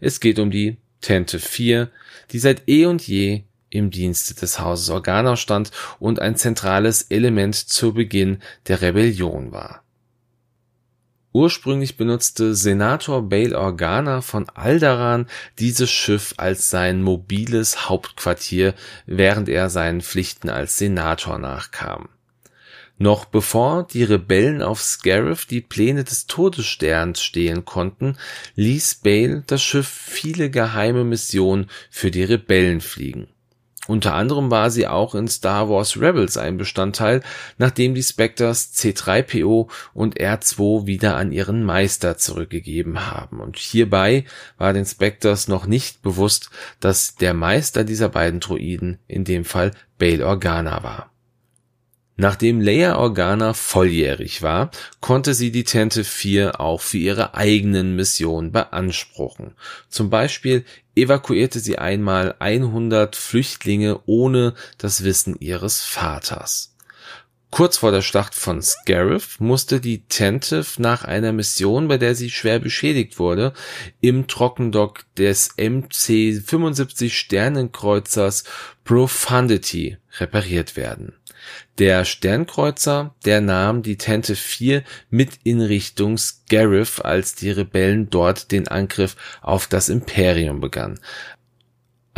Es 0.00 0.20
geht 0.20 0.38
um 0.38 0.50
die 0.50 0.78
Tente 1.00 1.38
4, 1.38 1.90
die 2.30 2.38
seit 2.38 2.68
eh 2.68 2.86
und 2.86 3.06
je 3.06 3.44
im 3.70 3.90
Dienste 3.90 4.34
des 4.34 4.58
Hauses 4.58 4.88
Organa 4.90 5.36
stand 5.36 5.70
und 5.98 6.20
ein 6.20 6.36
zentrales 6.36 7.02
Element 7.02 7.54
zu 7.54 7.92
Beginn 7.92 8.40
der 8.66 8.80
Rebellion 8.80 9.52
war. 9.52 9.82
Ursprünglich 11.32 11.96
benutzte 11.96 12.54
Senator 12.54 13.28
Bail 13.28 13.54
Organa 13.54 14.22
von 14.22 14.48
Alderaan 14.48 15.26
dieses 15.58 15.90
Schiff 15.90 16.34
als 16.38 16.70
sein 16.70 17.02
mobiles 17.02 17.88
Hauptquartier, 17.88 18.74
während 19.06 19.48
er 19.48 19.68
seinen 19.68 20.00
Pflichten 20.00 20.48
als 20.48 20.78
Senator 20.78 21.38
nachkam 21.38 22.08
noch 22.98 23.24
bevor 23.24 23.84
die 23.84 24.04
Rebellen 24.04 24.62
auf 24.62 24.82
Scarif 24.82 25.46
die 25.46 25.60
Pläne 25.60 26.04
des 26.04 26.26
Todessterns 26.26 27.22
stehlen 27.22 27.64
konnten, 27.64 28.16
ließ 28.56 28.96
Bale 28.96 29.44
das 29.46 29.62
Schiff 29.62 29.88
viele 29.88 30.50
geheime 30.50 31.04
Missionen 31.04 31.70
für 31.90 32.10
die 32.10 32.24
Rebellen 32.24 32.80
fliegen. 32.80 33.28
Unter 33.88 34.14
anderem 34.14 34.50
war 34.50 34.70
sie 34.70 34.86
auch 34.86 35.14
in 35.14 35.28
Star 35.28 35.70
Wars 35.70 35.98
Rebels 35.98 36.36
ein 36.36 36.58
Bestandteil, 36.58 37.22
nachdem 37.56 37.94
die 37.94 38.02
Spectres 38.02 38.74
C3PO 38.74 39.70
und 39.94 40.20
R2 40.20 40.86
wieder 40.86 41.16
an 41.16 41.32
ihren 41.32 41.64
Meister 41.64 42.18
zurückgegeben 42.18 43.10
haben. 43.10 43.40
Und 43.40 43.56
hierbei 43.56 44.26
war 44.58 44.74
den 44.74 44.84
Spectres 44.84 45.48
noch 45.48 45.64
nicht 45.64 46.02
bewusst, 46.02 46.50
dass 46.80 47.14
der 47.14 47.32
Meister 47.32 47.82
dieser 47.82 48.10
beiden 48.10 48.40
Droiden 48.40 48.98
in 49.06 49.24
dem 49.24 49.46
Fall 49.46 49.70
Bail 49.96 50.22
Organa 50.22 50.82
war. 50.82 51.10
Nachdem 52.20 52.60
Leia 52.60 52.98
Organa 52.98 53.54
volljährig 53.54 54.42
war, 54.42 54.72
konnte 55.00 55.34
sie 55.34 55.52
die 55.52 55.62
Tente 55.62 56.02
4 56.02 56.60
auch 56.60 56.80
für 56.80 56.98
ihre 56.98 57.34
eigenen 57.34 57.94
Missionen 57.94 58.50
beanspruchen. 58.50 59.52
Zum 59.88 60.10
Beispiel 60.10 60.64
evakuierte 60.96 61.60
sie 61.60 61.78
einmal 61.78 62.34
100 62.40 63.14
Flüchtlinge 63.14 64.00
ohne 64.06 64.54
das 64.78 65.04
Wissen 65.04 65.36
ihres 65.38 65.80
Vaters. 65.82 66.74
Kurz 67.50 67.78
vor 67.78 67.92
der 67.92 68.02
Schlacht 68.02 68.34
von 68.34 68.60
Scarif 68.60 69.40
musste 69.40 69.80
die 69.80 70.02
Tentive 70.02 70.66
nach 70.78 71.04
einer 71.04 71.32
Mission, 71.32 71.88
bei 71.88 71.96
der 71.96 72.14
sie 72.14 72.30
schwer 72.30 72.58
beschädigt 72.58 73.18
wurde, 73.18 73.54
im 74.00 74.26
Trockendock 74.26 75.04
des 75.16 75.56
MC-75 75.56 77.10
Sternenkreuzers 77.10 78.44
Profundity 78.84 79.96
repariert 80.18 80.76
werden. 80.76 81.14
Der 81.78 82.04
Sternkreuzer, 82.04 83.14
der 83.24 83.40
nahm 83.40 83.82
die 83.82 83.96
Tente 83.96 84.34
4 84.36 84.82
mit 85.08 85.30
in 85.44 85.60
Richtung 85.60 86.18
Scarif, 86.18 87.00
als 87.00 87.34
die 87.34 87.50
Rebellen 87.50 88.10
dort 88.10 88.50
den 88.50 88.68
Angriff 88.68 89.16
auf 89.40 89.66
das 89.68 89.88
Imperium 89.88 90.60
begannen. 90.60 91.00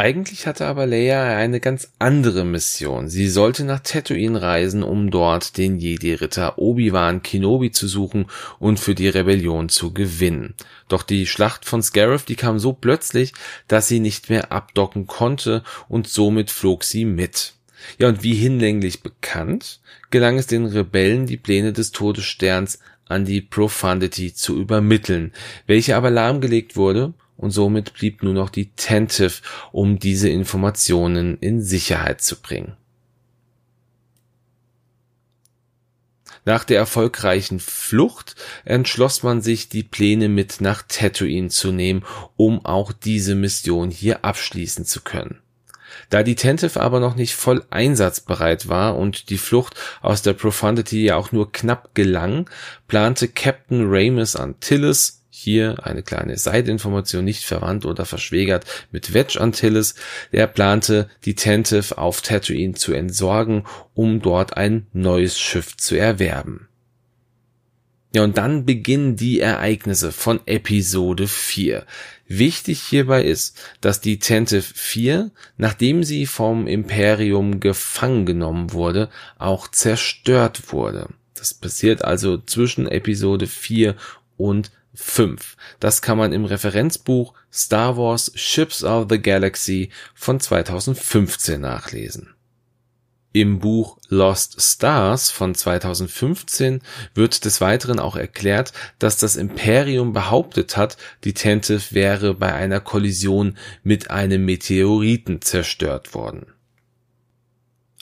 Eigentlich 0.01 0.47
hatte 0.47 0.65
aber 0.65 0.87
Leia 0.87 1.37
eine 1.37 1.61
ganz 1.61 1.93
andere 1.99 2.47
Mission. 2.47 3.11
Sie 3.11 3.29
sollte 3.29 3.65
nach 3.65 3.81
Tatooine 3.81 4.41
reisen, 4.41 4.83
um 4.83 5.11
dort 5.11 5.59
den 5.59 5.79
Jedi-Ritter 5.79 6.59
Obi-Wan 6.59 7.23
Kenobi 7.23 7.71
zu 7.71 7.87
suchen 7.87 8.25
und 8.59 8.81
für 8.81 8.95
die 8.95 9.11
Rebellion 9.11 9.69
zu 9.69 9.93
gewinnen. 9.93 10.55
Doch 10.89 11.03
die 11.03 11.27
Schlacht 11.27 11.67
von 11.67 11.83
Scarif, 11.83 12.25
die 12.25 12.37
kam 12.37 12.59
so 12.59 12.73
plötzlich, 12.73 13.35
dass 13.69 13.89
sie 13.89 14.01
nicht 14.01 14.31
mehr 14.31 14.53
abdocken 14.53 15.07
konnte 15.07 15.65
und 15.91 16.09
somit 16.09 16.51
flog 16.51 16.83
sie 16.83 17.05
mit. 17.05 17.53
Ja, 17.99 18.09
und 18.09 18.23
wie 18.23 18.35
hinlänglich 18.35 19.03
bekannt, 19.03 19.81
gelang 20.11 20.39
es 20.39 20.47
den 20.47 20.65
Rebellen, 20.65 21.27
die 21.27 21.37
Pläne 21.37 21.75
des 21.75 21.93
Todessterns 21.93 22.79
an 23.05 23.27
die 23.27 23.43
Profundity 23.43 24.33
zu 24.33 24.59
übermitteln, 24.59 25.35
welche 25.67 25.95
aber 25.95 26.09
lahmgelegt 26.09 26.75
wurde 26.75 27.13
und 27.41 27.53
somit 27.53 27.95
blieb 27.95 28.23
nur 28.23 28.35
noch 28.35 28.51
die 28.51 28.71
Tentive, 28.73 29.41
um 29.73 29.99
diese 29.99 30.29
Informationen 30.29 31.39
in 31.39 31.63
Sicherheit 31.63 32.21
zu 32.21 32.41
bringen. 32.41 32.77
Nach 36.45 36.65
der 36.65 36.79
erfolgreichen 36.79 37.59
Flucht 37.59 38.35
entschloss 38.65 39.23
man 39.23 39.41
sich, 39.41 39.71
die 39.71 39.83
Pläne 39.83 40.29
mit 40.29 40.61
nach 40.61 40.83
Tatooine 40.87 41.49
zu 41.49 41.73
nehmen, 41.73 42.05
um 42.37 42.65
auch 42.65 42.93
diese 42.93 43.35
Mission 43.35 43.91
hier 43.91 44.25
abschließen 44.25 44.85
zu 44.85 45.01
können. 45.01 45.41
Da 46.11 46.23
die 46.23 46.35
Tentive 46.35 46.81
aber 46.81 47.01
noch 47.01 47.15
nicht 47.15 47.35
voll 47.35 47.65
einsatzbereit 47.71 48.69
war 48.69 48.97
und 48.97 49.31
die 49.31 49.39
Flucht 49.39 49.75
aus 50.03 50.23
der 50.23 50.35
Profundity 50.35 51.05
ja 51.05 51.17
auch 51.17 51.33
nur 51.33 51.53
knapp 51.53 51.95
gelang, 51.95 52.51
plante 52.87 53.29
Captain 53.29 53.87
Ramus 53.87 54.37
Antilles 54.37 55.20
hier 55.31 55.87
eine 55.87 56.03
kleine 56.03 56.37
Seitinformation 56.37 57.25
nicht 57.25 57.45
verwandt 57.45 57.87
oder 57.87 58.05
verschwägert 58.05 58.67
mit 58.91 59.15
Wedge 59.15 59.41
Antilles. 59.41 59.95
Der 60.33 60.49
plante, 60.49 61.09
die 61.25 61.37
Tentive 61.37 61.97
auf 61.97 62.21
Tatooine 62.21 62.75
zu 62.75 62.93
entsorgen, 62.93 63.65
um 63.95 64.21
dort 64.21 64.57
ein 64.57 64.87
neues 64.93 65.39
Schiff 65.39 65.77
zu 65.77 65.95
erwerben. 65.95 66.69
Ja, 68.13 68.25
und 68.25 68.39
dann 68.39 68.67
beginnen 68.67 69.15
die 69.15 69.39
Ereignisse 69.39 70.11
von 70.11 70.41
Episode 70.47 71.29
4. 71.29 71.87
Wichtig 72.27 72.81
hierbei 72.83 73.25
ist, 73.25 73.57
dass 73.81 74.01
die 74.01 74.19
Tentive 74.19 74.63
4, 74.63 75.31
nachdem 75.57 76.03
sie 76.03 76.27
vom 76.27 76.67
Imperium 76.67 77.61
gefangen 77.61 78.27
genommen 78.27 78.73
wurde, 78.73 79.11
auch 79.39 79.69
zerstört 79.69 80.73
wurde. 80.73 81.09
Das 81.35 81.55
passiert 81.55 82.05
also 82.05 82.37
zwischen 82.39 82.89
Episode 82.89 83.47
4 83.47 83.95
und 84.37 84.73
5. 84.95 85.57
Das 85.79 86.03
kann 86.03 86.19
man 86.19 86.33
im 86.33 86.45
Referenzbuch 86.45 87.35
Star 87.53 87.97
Wars 87.97 88.33
Ships 88.35 88.85
of 88.85 89.07
the 89.09 89.21
Galaxy 89.21 89.91
von 90.15 90.41
2015 90.41 91.61
nachlesen. 91.61 92.35
Im 93.33 93.61
Buch 93.61 93.99
Lost 94.09 94.61
Stars 94.61 95.31
von 95.31 95.55
2015 95.55 96.81
wird 97.15 97.45
des 97.45 97.61
Weiteren 97.61 98.01
auch 98.01 98.17
erklärt, 98.17 98.73
dass 98.99 99.19
das 99.19 99.37
Imperium 99.37 100.13
behauptet 100.13 100.77
hat, 100.77 100.97
die 101.23 101.33
Tentive 101.33 101.93
wäre 101.93 102.35
bei 102.35 102.53
einer 102.53 102.81
Kollision 102.81 103.57
mit 103.85 104.11
einem 104.11 104.45
Meteoriten 104.45 105.43
zerstört 105.43 106.13
worden. 106.13 106.47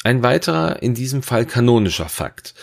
Ein 0.02 0.23
weiterer, 0.23 0.83
in 0.83 0.95
diesem 0.95 1.23
Fall 1.23 1.45
kanonischer 1.45 2.09
Fakt. 2.09 2.54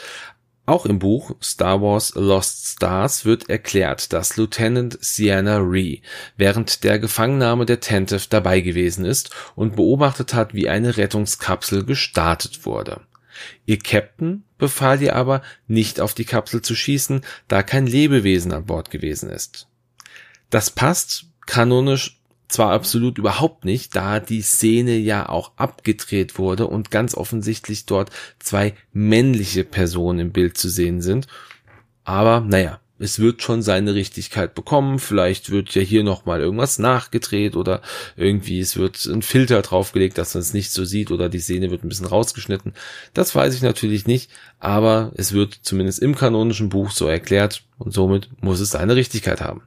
Auch 0.66 0.86
im 0.88 0.98
Buch 0.98 1.36
Star 1.44 1.82
Wars 1.82 2.14
Lost 2.16 2.68
Stars 2.68 3.24
wird 3.24 3.50
erklärt, 3.50 4.14
dass 4.14 4.36
Lieutenant 4.36 4.98
Sienna 5.00 5.58
Ree 5.58 6.00
während 6.38 6.84
der 6.84 6.98
Gefangennahme 6.98 7.66
der 7.66 7.82
Tentive 7.82 8.28
dabei 8.30 8.62
gewesen 8.62 9.06
ist 9.06 9.30
und 9.56 9.76
beobachtet 9.76 10.34
hat, 10.34 10.56
wie 10.56 10.68
eine 10.68 10.98
Rettungskapsel 10.98 11.86
gestartet 11.86 12.66
wurde. 12.66 13.02
Ihr 13.66 13.78
Captain 13.78 14.44
befahl 14.58 15.02
ihr 15.02 15.16
aber, 15.16 15.42
nicht 15.68 16.00
auf 16.00 16.14
die 16.14 16.26
Kapsel 16.26 16.62
zu 16.62 16.74
schießen, 16.74 17.22
da 17.48 17.62
kein 17.62 17.86
Lebewesen 17.86 18.52
an 18.52 18.66
Bord 18.66 18.90
gewesen 18.90 19.30
ist. 19.30 19.68
Das 20.50 20.72
passt 20.72 21.26
kanonisch 21.46 22.22
zwar 22.48 22.72
absolut 22.72 23.18
überhaupt 23.18 23.66
nicht, 23.66 23.96
da 23.96 24.20
die 24.20 24.42
Szene 24.42 24.98
ja 24.98 25.28
auch 25.30 25.52
abgedreht 25.58 26.38
wurde 26.38 26.68
und 26.68 26.92
ganz 26.92 27.16
offensichtlich 27.16 27.86
dort 27.86 28.12
zwei 28.40 28.74
männliche 28.94 29.64
Personen 29.64 30.20
im 30.20 30.32
Bild 30.32 30.58
zu 30.58 30.70
sehen 30.70 31.02
sind. 31.02 31.28
Aber 32.04 32.42
naja, 32.42 32.80
es 32.98 33.20
wird 33.20 33.42
schon 33.42 33.62
seine 33.62 33.94
Richtigkeit 33.94 34.56
bekommen. 34.56 35.00
Vielleicht 35.00 35.50
wird 35.50 35.76
ja 35.76 35.82
hier 35.82 36.04
nochmal 36.04 36.40
irgendwas 36.40 36.80
nachgedreht 36.80 37.56
oder 37.56 37.82
irgendwie 38.16 38.60
es 38.60 38.78
wird 38.78 39.06
ein 39.06 39.22
Filter 39.22 39.62
draufgelegt, 39.62 40.18
dass 40.18 40.34
man 40.34 40.42
es 40.42 40.54
nicht 40.54 40.72
so 40.72 40.86
sieht 40.86 41.12
oder 41.12 41.28
die 41.28 41.40
Szene 41.40 41.72
wird 41.72 41.84
ein 41.84 41.90
bisschen 41.90 42.06
rausgeschnitten. 42.06 42.74
Das 43.14 43.36
weiß 43.36 43.54
ich 43.54 43.62
natürlich 43.62 44.08
nicht, 44.08 44.32
aber 44.60 45.12
es 45.16 45.34
wird 45.34 45.60
zumindest 45.62 46.00
im 46.00 46.16
kanonischen 46.16 46.70
Buch 46.70 46.92
so 46.92 47.08
erklärt 47.08 47.64
und 47.78 47.94
somit 47.94 48.30
muss 48.42 48.62
es 48.62 48.72
seine 48.72 48.96
Richtigkeit 48.96 49.42
haben. 49.42 49.64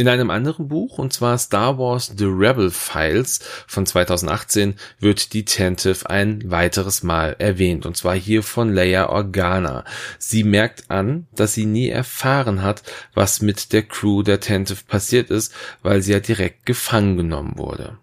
In 0.00 0.08
einem 0.08 0.30
anderen 0.30 0.68
Buch, 0.68 0.96
und 0.96 1.12
zwar 1.12 1.36
Star 1.36 1.76
Wars 1.76 2.14
The 2.16 2.24
Rebel 2.24 2.70
Files 2.70 3.40
von 3.66 3.84
2018, 3.84 4.76
wird 4.98 5.34
die 5.34 5.44
Tentive 5.44 6.08
ein 6.08 6.50
weiteres 6.50 7.02
Mal 7.02 7.36
erwähnt, 7.38 7.84
und 7.84 7.98
zwar 7.98 8.14
hier 8.14 8.42
von 8.42 8.72
Leia 8.72 9.10
Organa. 9.10 9.84
Sie 10.18 10.42
merkt 10.42 10.90
an, 10.90 11.26
dass 11.34 11.52
sie 11.52 11.66
nie 11.66 11.90
erfahren 11.90 12.62
hat, 12.62 12.82
was 13.12 13.42
mit 13.42 13.74
der 13.74 13.82
Crew 13.82 14.22
der 14.22 14.40
Tentive 14.40 14.84
passiert 14.88 15.28
ist, 15.28 15.52
weil 15.82 16.00
sie 16.00 16.12
ja 16.12 16.20
direkt 16.20 16.64
gefangen 16.64 17.18
genommen 17.18 17.58
wurde. 17.58 17.98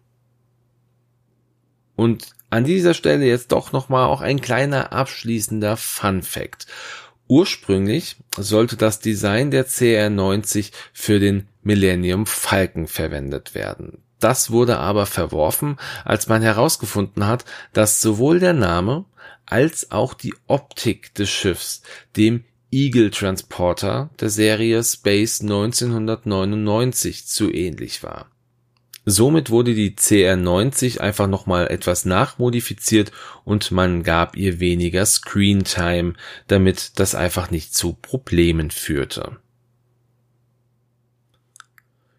Und 1.96 2.28
an 2.52 2.64
dieser 2.64 2.94
Stelle 2.94 3.26
jetzt 3.26 3.52
doch 3.52 3.72
nochmal 3.72 4.06
auch 4.06 4.22
ein 4.22 4.40
kleiner 4.40 4.94
abschließender 4.94 5.78
Fun 5.78 6.22
Fact. 6.22 6.68
Ursprünglich 7.28 8.18
sollte 8.38 8.78
das 8.78 9.00
Design 9.00 9.52
der 9.52 9.68
CR90 9.68 10.72
für 10.94 11.20
den 11.20 11.48
Millennium 11.62 12.26
Falcon 12.26 12.88
verwendet 12.88 13.54
werden. 13.54 14.04
Das 14.20 14.50
wurde 14.50 14.78
aber 14.80 15.06
verworfen, 15.06 15.78
als 16.06 16.28
man 16.28 16.42
herausgefunden 16.42 17.28
hat, 17.28 17.46
dass 17.74 18.02
sowohl 18.02 18.40
der 18.40 18.54
Name 18.54 19.06
als 19.46 19.92
auch 19.92 20.14
die 20.14 20.34
Optik 20.48 21.14
des 21.16 21.30
Schiffs 21.30 21.82
dem 22.16 22.44
Eagle 22.72 23.12
Transporter 23.12 24.10
der 24.20 24.30
Serie 24.30 24.84
Space 24.84 25.42
1999 25.42 27.28
zu 27.28 27.52
ähnlich 27.52 28.04
war. 28.04 28.30
Somit 29.10 29.52
wurde 29.52 29.74
die 29.74 29.92
CR90 29.92 31.00
einfach 31.00 31.28
nochmal 31.28 31.68
etwas 31.68 32.04
nachmodifiziert 32.04 33.14
und 33.46 33.72
man 33.72 34.04
gab 34.04 34.36
ihr 34.36 34.60
weniger 34.60 35.06
Screentime, 35.06 36.16
damit 36.48 37.00
das 37.00 37.16
einfach 37.16 37.50
nicht 37.50 37.74
zu 37.74 37.94
Problemen 37.94 38.70
führte. 38.70 39.38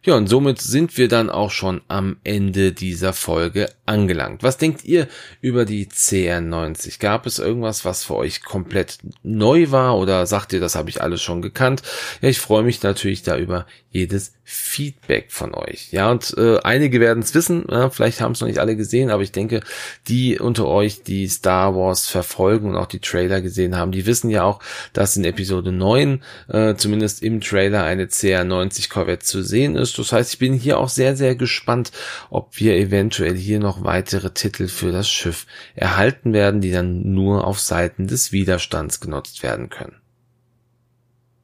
Ja, 0.05 0.15
und 0.15 0.29
somit 0.29 0.61
sind 0.61 0.97
wir 0.97 1.09
dann 1.09 1.29
auch 1.29 1.51
schon 1.51 1.81
am 1.89 2.19
Ende 2.23 2.73
dieser 2.73 3.13
Folge 3.13 3.69
angelangt. 3.85 4.45
Was 4.45 4.57
denkt 4.57 4.85
ihr 4.85 5.09
über 5.41 5.65
die 5.65 5.87
CR90? 5.87 7.01
Gab 7.01 7.27
es 7.27 7.41
irgendwas, 7.41 7.85
was 7.85 8.05
für 8.05 8.15
euch 8.15 8.43
komplett 8.43 8.99
neu 9.25 9.73
war 9.73 9.99
oder 9.99 10.25
sagt 10.27 10.53
ihr, 10.53 10.61
das 10.61 10.77
habe 10.77 10.89
ich 10.89 11.03
alles 11.03 11.21
schon 11.21 11.43
gekannt? 11.43 11.83
Ja, 12.21 12.29
ich 12.29 12.39
freue 12.39 12.63
mich 12.63 12.83
natürlich 12.83 13.23
da 13.23 13.37
über 13.37 13.67
jedes 13.91 14.35
Feedback 14.45 15.31
von 15.31 15.55
euch. 15.55 15.93
Ja, 15.93 16.11
und 16.11 16.35
äh, 16.37 16.59
einige 16.61 17.01
werden 17.01 17.23
es 17.23 17.35
wissen, 17.35 17.67
ja, 17.71 17.91
vielleicht 17.91 18.21
haben 18.21 18.33
es 18.33 18.41
noch 18.41 18.49
nicht 18.49 18.61
alle 18.61 18.77
gesehen, 18.77 19.11
aber 19.11 19.23
ich 19.23 19.33
denke, 19.33 19.61
die 20.09 20.39
unter 20.39 20.67
euch, 20.67 21.03
die 21.03 21.27
Star 21.29 21.75
Wars 21.75 22.07
verfolgen 22.07 22.71
und 22.71 22.77
auch 22.77 22.87
die 22.87 23.01
Trailer 23.01 23.41
gesehen 23.41 23.77
haben, 23.77 23.93
die 23.93 24.07
wissen 24.07 24.31
ja 24.31 24.45
auch, 24.45 24.61
dass 24.93 25.17
in 25.17 25.25
Episode 25.25 25.73
9 25.73 26.23
äh, 26.49 26.75
zumindest 26.77 27.23
im 27.23 27.41
Trailer 27.41 27.85
eine 27.85 28.07
CR90 28.07 28.89
Corvette 28.89 29.25
zu 29.25 29.43
sehen 29.43 29.77
ist. 29.77 29.98
Das 30.03 30.13
heißt, 30.13 30.33
ich 30.33 30.39
bin 30.39 30.55
hier 30.55 30.79
auch 30.79 30.89
sehr, 30.89 31.17
sehr 31.17 31.35
gespannt, 31.35 31.93
ob 32.31 32.59
wir 32.59 32.77
eventuell 32.77 33.37
hier 33.37 33.61
noch 33.61 33.85
weitere 33.85 34.31
Titel 34.31 34.69
für 34.69 34.93
das 34.93 35.09
Schiff 35.09 35.47
erhalten 35.75 36.33
werden, 36.33 36.61
die 36.61 36.73
dann 36.73 37.13
nur 37.13 37.47
auf 37.47 37.61
Seiten 37.61 38.07
des 38.07 38.33
Widerstands 38.33 39.01
genutzt 39.01 39.43
werden 39.43 39.71
können. 39.71 39.97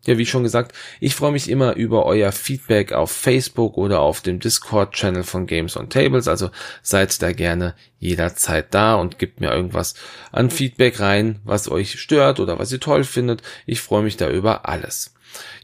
Ja, 0.06 0.18
wie 0.18 0.26
schon 0.26 0.42
gesagt, 0.42 0.76
ich 1.00 1.14
freue 1.14 1.32
mich 1.32 1.48
immer 1.48 1.76
über 1.76 2.04
euer 2.04 2.30
Feedback 2.30 2.92
auf 2.92 3.10
Facebook 3.10 3.78
oder 3.78 4.00
auf 4.00 4.20
dem 4.20 4.38
Discord-Channel 4.38 5.22
von 5.22 5.46
Games 5.46 5.78
on 5.78 5.88
Tables. 5.88 6.28
Also 6.28 6.50
seid 6.82 7.22
da 7.22 7.32
gerne 7.32 7.74
jederzeit 7.98 8.74
da 8.74 8.96
und 8.96 9.18
gebt 9.18 9.40
mir 9.40 9.50
irgendwas 9.50 9.94
an 10.30 10.50
Feedback 10.50 11.00
rein, 11.00 11.40
was 11.44 11.70
euch 11.70 11.98
stört 11.98 12.38
oder 12.38 12.58
was 12.58 12.70
ihr 12.70 12.80
toll 12.80 13.04
findet. 13.04 13.42
Ich 13.64 13.80
freue 13.80 14.02
mich 14.02 14.18
da 14.18 14.28
über 14.28 14.68
alles. 14.68 15.14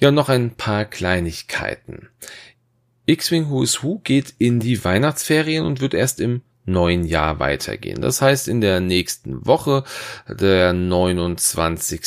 Ja, 0.01 0.11
noch 0.11 0.31
ein 0.31 0.57
paar 0.57 0.87
Kleinigkeiten. 0.87 2.09
X-Wing 3.11 3.51
Who 3.51 3.63
is 3.63 3.83
Who 3.83 4.01
geht 4.05 4.35
in 4.39 4.61
die 4.61 4.85
Weihnachtsferien 4.85 5.67
und 5.67 5.81
wird 5.81 5.95
erst 5.95 6.21
im 6.21 6.43
neuen 6.65 7.05
Jahr 7.05 7.41
weitergehen. 7.41 8.01
Das 8.01 8.23
heißt, 8.23 8.47
in 8.47 8.61
der 8.61 8.81
nächsten 8.81 9.45
Woche, 9.47 9.83
der 10.29 10.73
29. 10.73 12.01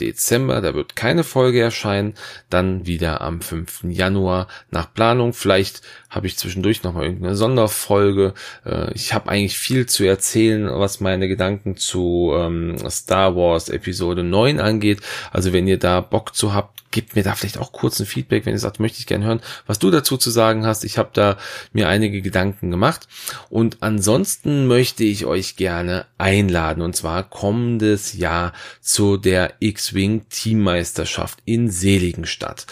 Dezember, 0.00 0.60
da 0.60 0.74
wird 0.74 0.96
keine 0.96 1.24
Folge 1.24 1.60
erscheinen, 1.60 2.14
dann 2.48 2.86
wieder 2.86 3.20
am 3.20 3.40
5. 3.40 3.84
Januar 3.84 4.48
nach 4.70 4.94
Planung. 4.94 5.32
Vielleicht 5.32 5.82
habe 6.08 6.26
ich 6.26 6.38
zwischendurch 6.38 6.82
noch 6.82 6.94
mal 6.94 7.04
irgendeine 7.04 7.36
Sonderfolge. 7.36 8.32
Äh, 8.64 8.92
ich 8.94 9.12
habe 9.12 9.28
eigentlich 9.28 9.58
viel 9.58 9.86
zu 9.86 10.04
erzählen, 10.04 10.68
was 10.70 11.00
meine 11.00 11.28
Gedanken 11.28 11.76
zu 11.76 12.32
ähm, 12.34 12.76
Star 12.88 13.36
Wars 13.36 13.68
Episode 13.68 14.22
9 14.22 14.60
angeht. 14.60 15.00
Also 15.32 15.52
wenn 15.52 15.66
ihr 15.66 15.78
da 15.78 16.00
Bock 16.00 16.34
zu 16.34 16.54
habt, 16.54 16.85
gebt 16.90 17.16
mir 17.16 17.22
da 17.22 17.34
vielleicht 17.34 17.58
auch 17.58 17.72
kurz 17.72 18.00
ein 18.00 18.06
Feedback, 18.06 18.46
wenn 18.46 18.54
ihr 18.54 18.58
sagt, 18.58 18.80
möchte 18.80 18.98
ich 18.98 19.06
gerne 19.06 19.26
hören, 19.26 19.40
was 19.66 19.78
du 19.78 19.90
dazu 19.90 20.16
zu 20.16 20.30
sagen 20.30 20.66
hast. 20.66 20.84
Ich 20.84 20.98
habe 20.98 21.10
da 21.12 21.36
mir 21.72 21.88
einige 21.88 22.22
Gedanken 22.22 22.70
gemacht 22.70 23.08
und 23.48 23.82
ansonsten 23.82 24.66
möchte 24.66 25.04
ich 25.04 25.26
euch 25.26 25.56
gerne 25.56 26.06
einladen 26.18 26.82
und 26.82 26.96
zwar 26.96 27.22
kommendes 27.22 28.14
Jahr 28.14 28.52
zu 28.80 29.16
der 29.16 29.54
X-Wing 29.60 30.26
Teammeisterschaft 30.28 31.38
in 31.44 31.70
Seligenstadt. 31.70 32.66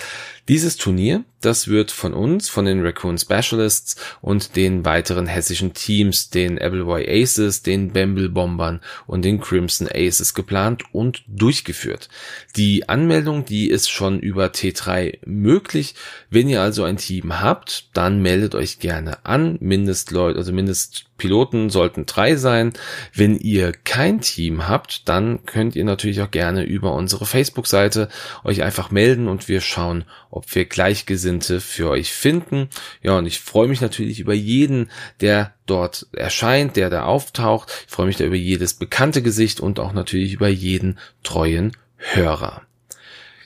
Dieses 0.48 0.76
Turnier, 0.76 1.24
das 1.44 1.68
wird 1.68 1.90
von 1.90 2.14
uns, 2.14 2.48
von 2.48 2.64
den 2.64 2.84
Raccoon 2.84 3.18
Specialists 3.18 3.96
und 4.20 4.56
den 4.56 4.84
weiteren 4.84 5.26
hessischen 5.26 5.74
Teams, 5.74 6.30
den 6.30 6.58
Appleboy 6.58 7.06
Aces, 7.08 7.62
den 7.62 7.92
Bamble 7.92 8.28
Bombern 8.28 8.80
und 9.06 9.24
den 9.24 9.40
Crimson 9.40 9.88
Aces 9.92 10.34
geplant 10.34 10.84
und 10.92 11.22
durchgeführt. 11.26 12.08
Die 12.56 12.88
Anmeldung, 12.88 13.44
die 13.44 13.68
ist 13.68 13.90
schon 13.90 14.20
über 14.20 14.46
T3 14.46 15.18
möglich. 15.26 15.94
Wenn 16.30 16.48
ihr 16.48 16.62
also 16.62 16.84
ein 16.84 16.96
Team 16.96 17.40
habt, 17.40 17.88
dann 17.92 18.22
meldet 18.22 18.54
euch 18.54 18.78
gerne 18.78 19.24
an. 19.24 19.58
Mindestleute, 19.60 20.38
also 20.38 20.52
Mindest 20.52 21.06
Piloten 21.16 21.70
sollten 21.70 22.06
drei 22.06 22.36
sein. 22.36 22.72
Wenn 23.12 23.36
ihr 23.36 23.72
kein 23.72 24.20
Team 24.20 24.68
habt, 24.68 25.08
dann 25.08 25.44
könnt 25.46 25.76
ihr 25.76 25.84
natürlich 25.84 26.22
auch 26.22 26.30
gerne 26.30 26.64
über 26.64 26.92
unsere 26.92 27.26
Facebook-Seite 27.26 28.08
euch 28.42 28.62
einfach 28.62 28.90
melden 28.90 29.28
und 29.28 29.48
wir 29.48 29.60
schauen, 29.60 30.04
ob 30.30 30.52
wir 30.54 30.64
Gleichgesinnte 30.64 31.60
für 31.60 31.90
euch 31.90 32.12
finden. 32.12 32.68
Ja, 33.02 33.16
und 33.18 33.26
ich 33.26 33.40
freue 33.40 33.68
mich 33.68 33.80
natürlich 33.80 34.20
über 34.20 34.34
jeden, 34.34 34.90
der 35.20 35.54
dort 35.66 36.06
erscheint, 36.12 36.76
der 36.76 36.90
da 36.90 37.04
auftaucht. 37.04 37.70
Ich 37.86 37.92
freue 37.92 38.06
mich 38.06 38.16
da 38.16 38.24
über 38.24 38.36
jedes 38.36 38.74
bekannte 38.74 39.22
Gesicht 39.22 39.60
und 39.60 39.78
auch 39.78 39.92
natürlich 39.92 40.32
über 40.34 40.48
jeden 40.48 40.98
treuen 41.22 41.72
Hörer. 41.96 42.62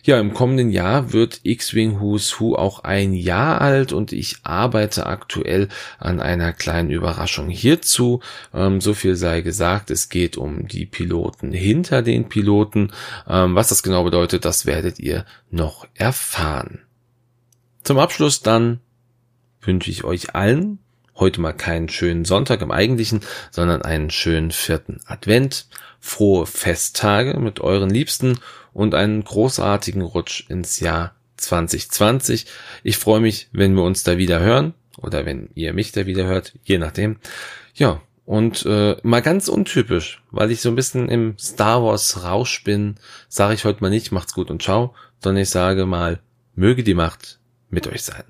Ja, 0.03 0.21
im 0.21 0.33
kommenden 0.33 0.71
Jahr 0.71 1.13
wird 1.13 1.41
X-Wing 1.43 2.01
Who's 2.01 2.39
Who 2.39 2.55
auch 2.55 2.85
ein 2.85 3.13
Jahr 3.13 3.61
alt 3.61 3.93
und 3.93 4.13
ich 4.13 4.37
arbeite 4.43 5.07
aktuell 5.07 5.69
an 5.99 6.21
einer 6.21 6.53
kleinen 6.53 6.91
Überraschung 6.91 7.49
hierzu. 7.49 8.21
Ähm, 8.55 8.81
so 8.81 8.95
viel 8.95 9.17
sei 9.17 9.41
gesagt, 9.41 9.91
es 9.91 10.09
geht 10.09 10.37
um 10.37 10.69
die 10.69 10.87
Piloten 10.87 11.53
hinter 11.53 12.03
den 12.03 12.29
Piloten. 12.29 12.93
Ähm, 13.29 13.55
was 13.55 13.69
das 13.69 13.83
genau 13.83 14.05
bedeutet, 14.05 14.45
das 14.45 14.67
werdet 14.67 14.99
ihr 14.99 15.25
noch 15.51 15.87
erfahren. 15.95 16.81
Zum 17.83 17.99
Abschluss 17.99 18.43
dann 18.43 18.81
wünsche 19.61 19.91
ich 19.91 20.05
euch 20.05 20.35
allen 20.35 20.79
heute 21.19 21.41
mal 21.41 21.53
keinen 21.53 21.89
schönen 21.89 22.25
Sonntag 22.25 22.63
im 22.63 22.71
eigentlichen, 22.71 23.21
sondern 23.51 23.83
einen 23.83 24.11
schönen 24.11 24.51
vierten 24.51 25.01
Advent, 25.07 25.67
frohe 26.01 26.47
Festtage 26.47 27.39
mit 27.39 27.61
euren 27.61 27.91
Liebsten 27.91 28.39
und 28.73 28.95
einen 28.95 29.25
großartigen 29.25 30.03
Rutsch 30.03 30.49
ins 30.49 30.81
Jahr 30.81 31.15
2020. 31.37 32.47
Ich 32.83 32.99
freue 32.99 33.21
mich, 33.21 33.49
wenn 33.53 33.75
wir 33.75 33.83
uns 33.83 34.03
da 34.03 34.19
wieder 34.19 34.41
hören 34.41 34.75
oder 34.97 35.25
wenn 35.27 35.51
ihr 35.55 35.73
mich 35.73 35.93
da 35.93 36.07
wieder 36.07 36.27
hört, 36.27 36.55
je 36.65 36.79
nachdem. 36.79 37.17
Ja, 37.75 38.01
und 38.25 38.67
äh, 38.67 38.97
mal 39.03 39.23
ganz 39.23 39.49
untypisch, 39.49 40.23
weil 40.31 40.51
ich 40.51 40.61
so 40.61 40.69
ein 40.69 40.77
bisschen 40.77 41.09
im 41.09 41.39
Star 41.39 41.83
Wars 41.83 42.25
Rausch 42.25 42.63
bin, 42.63 42.97
sage 43.29 43.55
ich 43.55 43.65
heute 43.65 43.81
mal 43.81 43.91
nicht, 43.91 44.13
macht's 44.13 44.35
gut 44.35 44.51
und 44.51 44.63
ciao, 44.63 44.95
sondern 45.23 45.43
ich 45.43 45.51
sage 45.51 45.87
mal, 45.87 46.21
möge 46.55 46.83
die 46.83 46.95
Macht 46.95 47.39
mit 47.71 47.87
euch 47.87 48.03
sein. 48.03 48.25